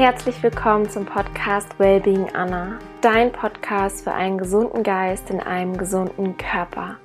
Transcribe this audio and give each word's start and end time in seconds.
Herzlich 0.00 0.42
willkommen 0.42 0.88
zum 0.88 1.04
Podcast 1.04 1.78
Wellbeing 1.78 2.34
Anna, 2.34 2.78
dein 3.02 3.30
Podcast 3.32 4.02
für 4.02 4.14
einen 4.14 4.38
gesunden 4.38 4.82
Geist 4.82 5.28
in 5.28 5.40
einem 5.40 5.76
gesunden 5.76 6.38
Körper. 6.38 6.96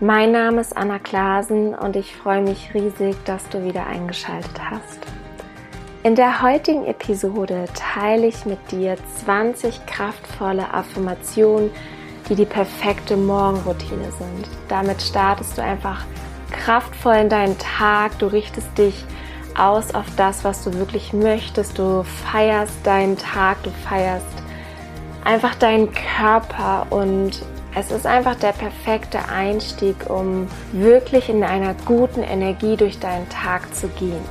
Mein 0.00 0.32
Name 0.32 0.62
ist 0.62 0.74
Anna 0.74 0.98
Klasen 0.98 1.74
und 1.74 1.94
ich 1.94 2.16
freue 2.16 2.40
mich 2.40 2.72
riesig, 2.72 3.16
dass 3.26 3.46
du 3.50 3.62
wieder 3.64 3.86
eingeschaltet 3.86 4.58
hast. 4.58 5.00
In 6.04 6.14
der 6.14 6.40
heutigen 6.40 6.86
Episode 6.86 7.66
teile 7.74 8.28
ich 8.28 8.46
mit 8.46 8.72
dir 8.72 8.96
20 9.26 9.84
kraftvolle 9.84 10.72
Affirmationen, 10.72 11.70
die 12.30 12.34
die 12.34 12.46
perfekte 12.46 13.18
Morgenroutine 13.18 14.10
sind. 14.12 14.48
Damit 14.68 15.02
startest 15.02 15.58
du 15.58 15.62
einfach 15.62 16.06
kraftvoll 16.50 17.16
in 17.16 17.28
deinen 17.28 17.58
Tag, 17.58 18.18
du 18.18 18.26
richtest 18.26 18.78
dich 18.78 19.04
aus 19.58 19.94
auf 19.94 20.06
das, 20.16 20.44
was 20.44 20.64
du 20.64 20.74
wirklich 20.74 21.12
möchtest. 21.12 21.78
Du 21.78 22.02
feierst 22.02 22.74
deinen 22.84 23.16
Tag, 23.16 23.62
du 23.62 23.70
feierst 23.88 24.26
einfach 25.24 25.54
deinen 25.56 25.90
Körper 25.92 26.86
und 26.90 27.42
es 27.74 27.90
ist 27.90 28.06
einfach 28.06 28.36
der 28.36 28.52
perfekte 28.52 29.28
Einstieg, 29.28 30.08
um 30.08 30.48
wirklich 30.72 31.28
in 31.28 31.44
einer 31.44 31.74
guten 31.84 32.22
Energie 32.22 32.76
durch 32.76 32.98
deinen 32.98 33.28
Tag 33.28 33.74
zu 33.74 33.88
gehen. 33.88 34.24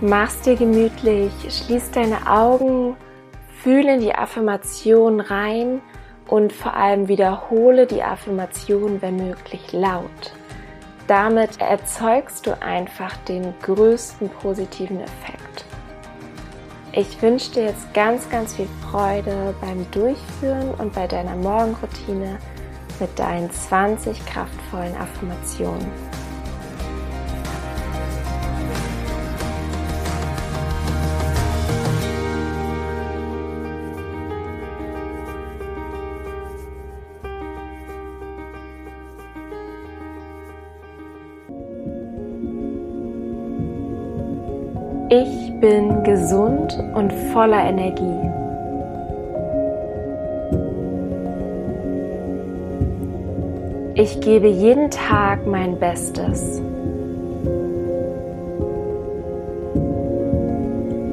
Mach's 0.00 0.40
dir 0.40 0.56
gemütlich, 0.56 1.32
schließ 1.48 1.92
deine 1.92 2.26
Augen, 2.28 2.96
fühle 3.62 3.94
in 3.94 4.00
die 4.00 4.14
Affirmation 4.14 5.20
rein 5.20 5.80
und 6.26 6.52
vor 6.52 6.74
allem 6.74 7.08
wiederhole 7.08 7.86
die 7.86 8.02
Affirmation, 8.02 9.00
wenn 9.00 9.16
möglich, 9.16 9.72
laut. 9.72 10.32
Damit 11.06 11.60
erzeugst 11.60 12.46
du 12.46 12.60
einfach 12.60 13.16
den 13.28 13.54
größten 13.62 14.28
positiven 14.28 15.00
Effekt. 15.00 15.64
Ich 16.92 17.20
wünsche 17.22 17.52
dir 17.52 17.64
jetzt 17.66 17.92
ganz, 17.94 18.28
ganz 18.30 18.54
viel 18.56 18.68
Freude 18.90 19.54
beim 19.60 19.88
Durchführen 19.90 20.70
und 20.78 20.92
bei 20.94 21.06
deiner 21.06 21.36
Morgenroutine 21.36 22.38
mit 22.98 23.18
deinen 23.18 23.50
20 23.50 24.24
kraftvollen 24.26 24.96
Affirmationen. 24.96 26.05
Ich 45.08 45.52
bin 45.60 46.02
gesund 46.02 46.76
und 46.94 47.12
voller 47.32 47.62
Energie. 47.62 48.02
Ich 53.94 54.20
gebe 54.20 54.48
jeden 54.48 54.90
Tag 54.90 55.46
mein 55.46 55.78
Bestes. 55.78 56.60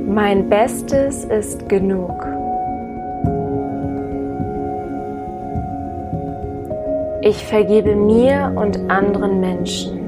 Mein 0.08 0.50
Bestes 0.50 1.26
ist 1.26 1.70
genug. 1.70 2.26
Ich 7.22 7.46
vergebe 7.46 7.96
mir 7.96 8.52
und 8.56 8.90
anderen 8.90 9.40
Menschen. 9.40 10.03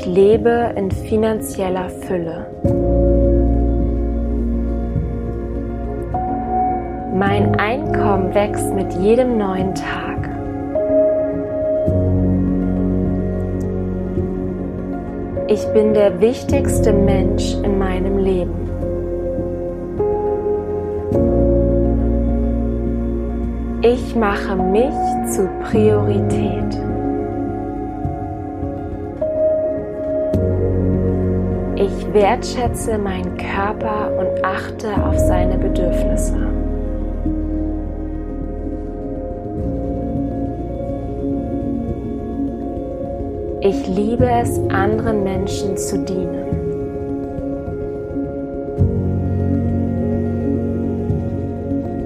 Ich 0.00 0.06
lebe 0.06 0.72
in 0.76 0.90
finanzieller 0.90 1.90
Fülle. 1.90 2.46
Mein 7.14 7.54
Einkommen 7.56 8.34
wächst 8.34 8.72
mit 8.72 8.94
jedem 8.94 9.36
neuen 9.36 9.74
Tag. 9.74 10.30
Ich 15.48 15.66
bin 15.74 15.92
der 15.92 16.18
wichtigste 16.18 16.94
Mensch 16.94 17.56
in 17.62 17.78
meinem 17.78 18.16
Leben. 18.16 18.70
Ich 23.82 24.16
mache 24.16 24.56
mich 24.56 24.94
zur 25.34 25.48
Priorität. 25.70 26.89
Ich 31.82 32.12
wertschätze 32.12 32.98
meinen 32.98 33.38
Körper 33.38 34.10
und 34.18 34.44
achte 34.44 35.02
auf 35.02 35.18
seine 35.18 35.56
Bedürfnisse. 35.56 36.36
Ich 43.62 43.86
liebe 43.88 44.28
es, 44.28 44.60
anderen 44.68 45.24
Menschen 45.24 45.74
zu 45.78 45.98
dienen. 46.00 46.50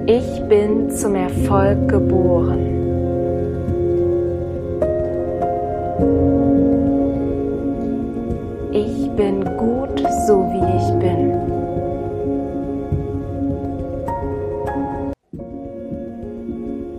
Ich 0.05 0.41
bin 0.47 0.89
zum 0.89 1.15
Erfolg 1.15 1.89
geboren. 1.89 2.75
Bin 9.15 9.45
gut 9.57 9.99
so 10.27 10.45
wie 10.51 10.65
ich 10.77 10.89
bin. 10.99 11.31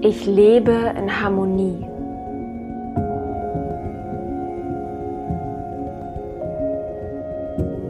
Ich 0.01 0.25
lebe 0.25 0.95
in 0.97 1.23
Harmonie. 1.23 1.87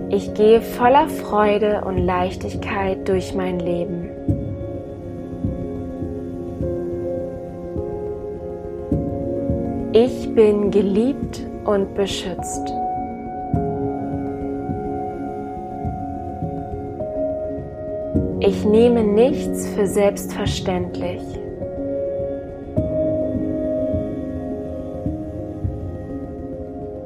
Ich 0.08 0.32
gehe 0.34 0.60
voller 0.62 1.08
Freude 1.08 1.82
und 1.84 1.98
Leichtigkeit 1.98 3.06
durch 3.06 3.34
mein 3.34 3.60
Leben. 3.60 4.08
Ich 9.92 10.34
bin 10.34 10.70
geliebt 10.70 11.46
und 11.64 11.94
beschützt. 11.94 12.72
Ich 18.46 18.64
nehme 18.64 19.02
nichts 19.02 19.66
für 19.70 19.88
selbstverständlich. 19.88 21.20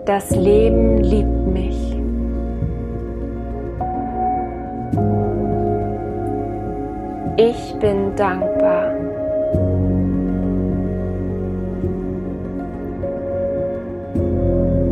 Das 0.05 0.31
Leben 0.37 0.99
liebt 0.99 1.47
mich. 1.47 1.97
Ich 7.39 7.75
bin 7.81 8.15
dankbar. 8.17 8.93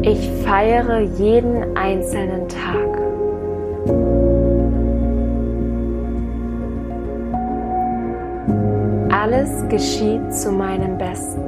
Ich 0.00 0.30
feiere 0.46 1.00
jeden 1.00 1.76
einzelnen 1.76 2.48
Tag. 2.48 2.87
Alles 9.48 9.68
geschieht 9.68 10.34
zu 10.34 10.52
meinem 10.52 10.98
Besten. 10.98 11.40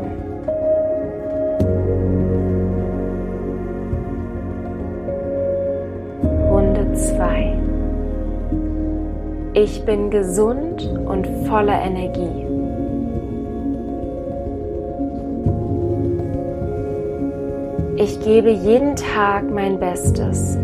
Runde 6.48 6.92
2. 6.94 7.56
Ich 9.54 9.84
bin 9.84 10.10
gesund 10.10 10.88
und 11.06 11.26
voller 11.46 11.80
Energie. 11.82 12.46
Ich 17.96 18.20
gebe 18.20 18.50
jeden 18.50 18.96
Tag 18.96 19.44
mein 19.50 19.78
Bestes. 19.78 20.56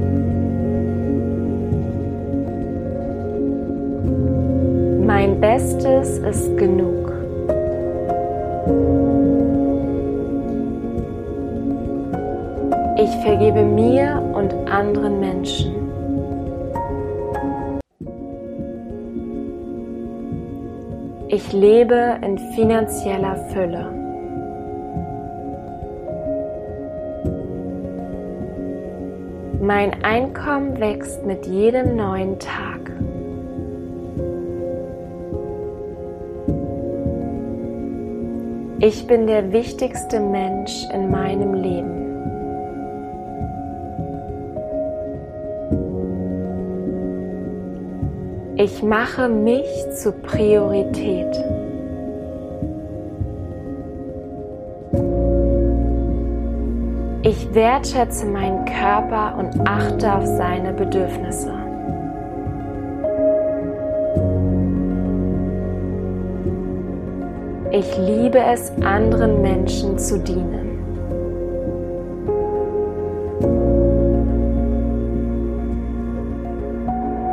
Mein 5.05 5.39
Bestes 5.41 6.19
ist 6.19 6.57
genug. 6.57 7.06
Ich 12.99 13.15
vergebe 13.23 13.63
mir 13.63 14.21
und 14.35 14.53
anderen 14.69 15.21
Menschen. 15.21 15.77
Ich 21.29 21.53
lebe 21.53 22.19
in 22.23 22.39
finanzieller 22.55 23.37
Fülle. 23.53 23.93
Mein 29.61 30.03
Einkommen 30.03 30.81
wächst 30.81 31.27
mit 31.27 31.47
jedem 31.47 31.97
neuen 31.97 32.39
Tag. 32.39 32.76
Ich 38.89 39.05
bin 39.09 39.27
der 39.27 39.51
wichtigste 39.51 40.21
Mensch 40.21 40.87
in 40.95 41.11
meinem 41.11 41.55
Leben. 41.55 42.05
Ich 48.55 48.85
mache 48.85 49.29
mich 49.29 49.67
zur 49.97 50.13
Priorität. 50.13 51.37
Ich 57.25 57.53
wertschätze 57.53 58.27
meinen 58.27 58.65
Körper 58.67 59.37
und 59.37 59.69
achte 59.69 60.15
auf 60.15 60.25
seine 60.25 60.73
Bedürfnisse. 60.73 61.56
Ich 67.79 67.99
liebe 67.99 68.39
es, 68.39 68.73
anderen 68.81 69.43
Menschen 69.43 69.99
zu 69.99 70.19
dienen. 70.19 70.79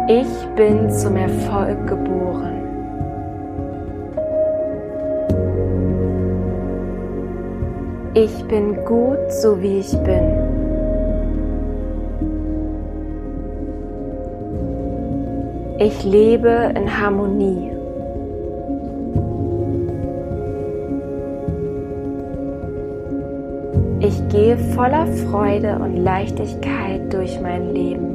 Ich 0.10 0.28
bin 0.58 0.90
zum 0.90 1.16
Erfolg 1.16 1.88
geboren. 1.88 2.60
Ich 8.14 8.44
bin 8.50 8.84
gut, 8.84 9.32
so 9.32 9.62
wie 9.62 9.80
ich 9.80 9.98
bin. 10.00 10.28
Ich 15.78 16.04
lebe 16.04 16.74
in 16.76 17.02
Harmonie. 17.02 17.73
Ich 24.14 24.28
gehe 24.30 24.58
voller 24.76 25.08
Freude 25.08 25.80
und 25.80 25.98
Leichtigkeit 25.98 27.12
durch 27.12 27.40
mein 27.42 27.74
Leben. 27.74 28.14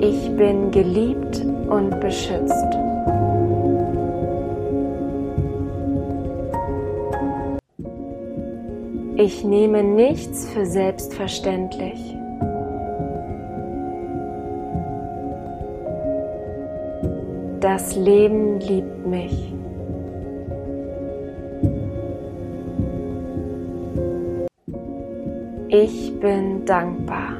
Ich 0.00 0.30
bin 0.36 0.70
geliebt 0.70 1.44
und 1.68 1.98
beschützt. 1.98 2.54
Ich 9.16 9.42
nehme 9.42 9.82
nichts 9.82 10.48
für 10.50 10.66
selbstverständlich. 10.66 12.17
Das 17.70 17.96
Leben 17.96 18.60
liebt 18.60 19.06
mich. 19.06 19.52
Ich 25.68 26.18
bin 26.18 26.64
dankbar. 26.64 27.36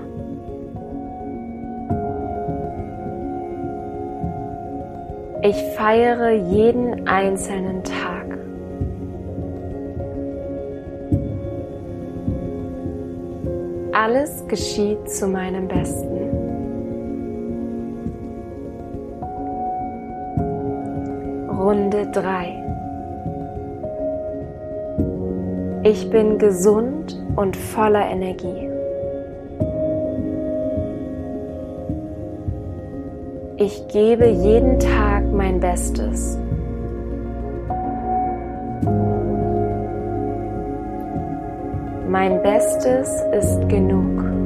Ich 5.40 5.56
feiere 5.78 6.32
jeden 6.32 7.08
einzelnen 7.08 7.82
Tag. 7.82 8.26
Alles 13.92 14.46
geschieht 14.46 15.08
zu 15.08 15.26
meinem 15.26 15.66
Besten. 15.68 16.27
Runde 21.58 22.06
3. 22.12 22.54
Ich 25.82 26.08
bin 26.08 26.38
gesund 26.38 27.20
und 27.34 27.56
voller 27.56 28.08
Energie. 28.08 28.70
Ich 33.56 33.88
gebe 33.88 34.26
jeden 34.26 34.78
Tag 34.78 35.24
mein 35.32 35.58
Bestes. 35.58 36.38
Mein 42.08 42.40
Bestes 42.40 43.10
ist 43.32 43.68
genug. 43.68 44.37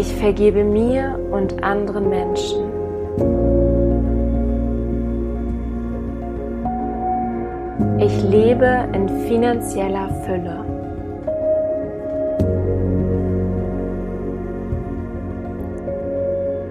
Ich 0.00 0.14
vergebe 0.14 0.62
mir 0.62 1.18
und 1.32 1.64
anderen 1.64 2.08
Menschen. 2.08 2.62
Ich 7.98 8.22
lebe 8.22 8.88
in 8.92 9.08
finanzieller 9.26 10.08
Fülle. 10.24 10.64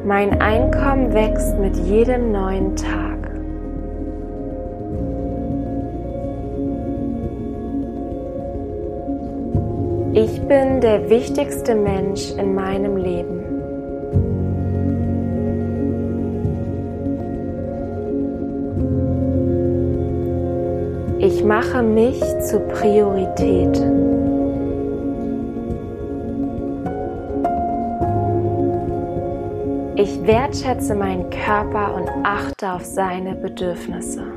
Mein 0.05 0.39
Einkommen 0.39 1.13
wächst 1.13 1.59
mit 1.59 1.75
jedem 1.75 2.31
neuen 2.31 2.77
Tag. 2.77 3.16
Ich 10.19 10.41
bin 10.47 10.81
der 10.81 11.11
wichtigste 11.11 11.75
Mensch 11.75 12.31
in 12.31 12.55
meinem 12.55 12.97
Leben. 12.97 13.37
Ich 21.19 21.43
mache 21.43 21.83
mich 21.83 22.19
zur 22.49 22.61
Priorität. 22.61 23.77
Ich 29.97 30.25
wertschätze 30.25 30.95
meinen 30.95 31.29
Körper 31.29 31.93
und 31.93 32.09
achte 32.23 32.73
auf 32.73 32.83
seine 32.83 33.35
Bedürfnisse. 33.35 34.36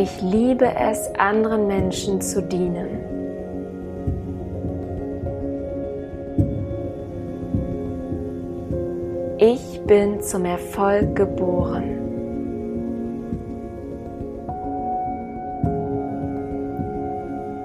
Ich 0.00 0.22
liebe 0.22 0.64
es, 0.64 1.12
anderen 1.18 1.66
Menschen 1.66 2.20
zu 2.20 2.40
dienen. 2.40 2.86
Ich 9.38 9.80
bin 9.88 10.20
zum 10.20 10.44
Erfolg 10.44 11.16
geboren. 11.16 11.98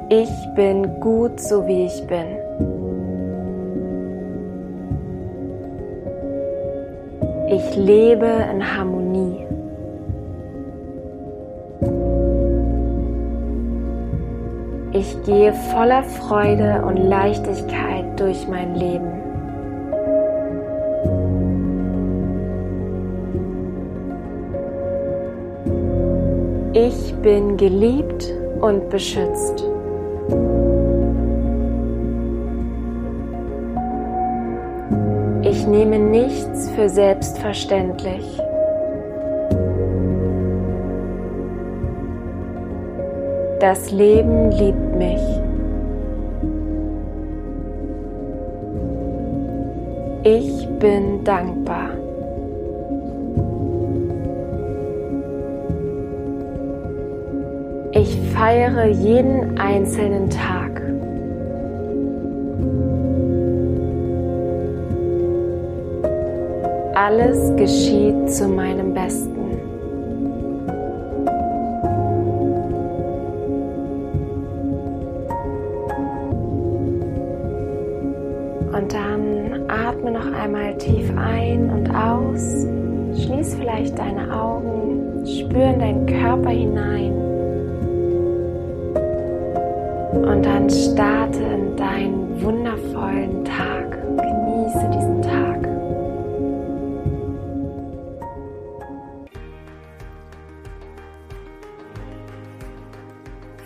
Ich 0.09 0.31
bin 0.55 0.99
gut, 1.01 1.39
so 1.39 1.67
wie 1.67 1.85
ich 1.85 2.07
bin. 2.07 2.25
Ich 7.47 7.75
lebe 7.75 8.25
in 8.51 8.75
Harmonie. 8.75 9.52
Ich 14.95 15.23
gehe 15.23 15.51
voller 15.71 16.03
Freude 16.03 16.83
und 16.85 16.97
Leichtigkeit 16.97 18.19
durch 18.19 18.47
mein 18.47 18.75
Leben. 18.75 19.23
Ich 26.73 27.15
bin 27.23 27.57
geliebt 27.57 28.31
und 28.61 28.87
beschützt. 28.91 29.63
Ich 35.41 35.65
nehme 35.65 35.97
nichts 35.97 36.69
für 36.69 36.87
selbstverständlich. 36.87 38.42
Das 43.63 43.91
Leben 43.91 44.51
liebt 44.51 44.95
mich. 44.97 45.21
Ich 50.25 50.67
bin 50.79 51.23
dankbar. 51.23 51.91
Ich 57.93 58.19
feiere 58.35 58.87
jeden 58.87 59.57
einzelnen 59.57 60.29
Tag. 60.29 60.81
alles 66.95 67.53
geschieht 67.57 68.29
zu 68.29 68.47
meinem 68.47 68.93
Besten. 68.93 69.42
Und 78.73 78.91
dann 78.91 79.69
atme 79.69 80.11
noch 80.11 80.33
einmal 80.33 80.75
tief 80.77 81.11
ein 81.15 81.69
und 81.69 81.89
aus. 81.95 82.65
Schließ 83.21 83.55
vielleicht 83.55 83.99
deine 83.99 84.33
Augen, 84.33 85.23
spür 85.27 85.65
in 85.65 85.79
deinen 85.79 86.05
Körper 86.07 86.49
hinein. 86.49 87.13
Und 90.15 90.43
dann 90.43 90.67
starte 90.69 91.39
in 91.43 91.75
deinen 91.75 92.41
wundervollen 92.41 93.45
Tag. 93.45 93.91
Genieße 94.17 94.89
diesen 94.91 95.21
Tag. 95.21 95.52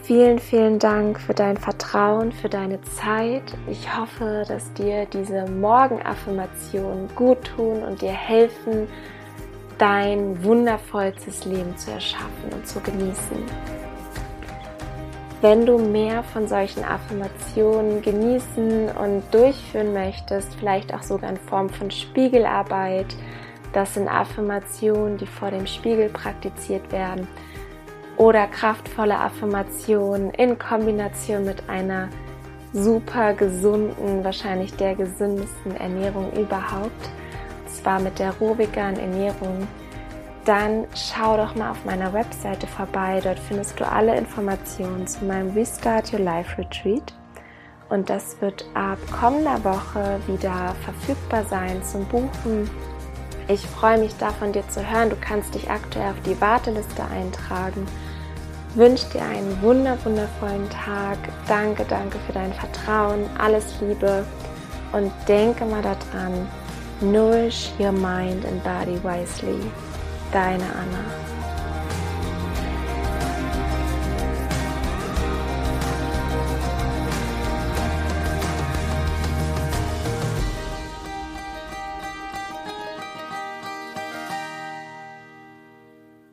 Vielen, 0.08 0.40
vielen 0.40 0.80
Dank 0.80 1.20
für 1.20 1.34
dein 1.34 1.58
Vertrauen, 1.58 2.32
für 2.32 2.48
deine 2.48 2.80
Zeit. 2.82 3.44
Ich 3.70 3.94
hoffe, 3.94 4.46
dass 4.48 4.72
dir 4.72 5.06
diese 5.06 5.46
Morgenaffirmationen 5.52 7.14
gut 7.14 7.44
tun 7.44 7.84
und 7.84 8.02
dir 8.02 8.14
helfen, 8.14 8.88
dein 9.78 10.42
wundervollstes 10.46 11.44
Leben 11.44 11.76
zu 11.76 11.92
erschaffen 11.92 12.54
und 12.54 12.66
zu 12.66 12.80
genießen. 12.80 13.36
Wenn 15.42 15.66
du 15.66 15.78
mehr 15.78 16.24
von 16.24 16.48
solchen 16.48 16.86
Affirmationen 16.86 18.02
genießen 18.02 18.88
und 18.92 19.24
durchführen 19.34 19.92
möchtest, 19.92 20.56
vielleicht 20.56 20.94
auch 20.94 21.04
sogar 21.04 21.32
in 21.32 21.38
Form 21.38 21.68
von 21.68 21.92
Spiegelarbeit, 21.92 23.14
das 23.74 23.96
sind 23.96 24.08
Affirmationen, 24.08 25.18
die 25.18 25.28
vor 25.28 25.52
dem 25.52 25.68
Spiegel 25.68 26.08
praktiziert 26.08 26.94
werden, 26.94 27.28
oder 28.18 28.48
kraftvolle 28.48 29.20
Affirmationen 29.20 30.32
in 30.32 30.58
Kombination 30.58 31.46
mit 31.46 31.70
einer 31.70 32.10
super 32.74 33.34
gesunden, 33.34 34.24
wahrscheinlich 34.24 34.76
der 34.76 34.96
gesündesten 34.96 35.76
Ernährung 35.76 36.32
überhaupt, 36.34 37.10
und 37.66 37.72
zwar 37.72 38.00
mit 38.00 38.20
der 38.20 38.34
rohveganen 38.38 39.00
Ernährung, 39.00 39.68
dann 40.46 40.86
schau 40.96 41.38
doch 41.38 41.56
mal 41.56 41.72
auf 41.72 41.86
meiner 41.86 42.14
Webseite 42.14 42.68
vorbei. 42.68 43.20
Dort 43.22 43.40
findest 43.40 43.80
du 43.80 43.88
alle 43.90 44.18
Informationen 44.18 45.06
zu 45.06 45.26
meinem 45.26 45.52
Restart 45.52 46.14
Your 46.14 46.22
Life 46.22 46.58
Retreat. 46.58 47.14
Und 47.90 48.10
das 48.10 48.42
wird 48.42 48.66
ab 48.74 48.98
kommender 49.20 49.62
Woche 49.64 50.20
wieder 50.28 50.74
verfügbar 50.84 51.44
sein 51.46 51.84
zum 51.84 52.06
Buchen. 52.06 52.70
Ich 53.50 53.66
freue 53.66 53.98
mich 53.98 54.16
da 54.18 54.30
von 54.32 54.54
dir 54.54 54.68
zu 54.70 54.90
hören. 54.90 55.10
Du 55.10 55.18
kannst 55.20 55.54
dich 55.54 55.70
aktuell 55.70 56.12
auf 56.12 56.22
die 56.26 56.40
Warteliste 56.40 57.04
eintragen 57.04 57.86
wünsche 58.76 59.08
dir 59.10 59.22
einen 59.22 59.62
wunder 59.62 59.98
wundervollen 60.04 60.70
Tag. 60.70 61.18
Danke, 61.48 61.86
danke 61.88 62.18
für 62.26 62.34
dein 62.34 62.54
Vertrauen. 62.54 63.26
Alles 63.38 63.66
Liebe 63.82 64.26
und 64.92 65.12
denke 65.28 65.66
mal 65.66 65.82
daran, 65.82 66.48
nourish 67.02 67.72
your 67.80 67.92
mind 67.92 68.46
and 68.46 68.64
body 68.64 69.00
wisely. 69.04 69.60
Deine 70.32 70.64
Anna. 70.64 71.37